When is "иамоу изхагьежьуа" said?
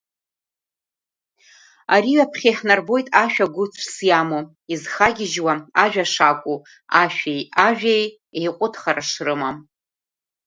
4.09-5.53